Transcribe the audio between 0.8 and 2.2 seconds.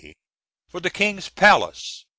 King's palace........................